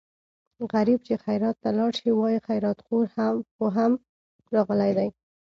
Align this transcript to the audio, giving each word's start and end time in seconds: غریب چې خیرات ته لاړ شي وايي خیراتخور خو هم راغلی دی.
غریب 0.73 0.99
چې 1.07 1.13
خیرات 1.25 1.55
ته 1.63 1.69
لاړ 1.77 1.91
شي 1.99 2.11
وايي 2.15 2.39
خیراتخور 2.47 3.05
خو 3.55 3.65
هم 3.77 3.91
راغلی 4.55 4.91
دی. 4.97 5.09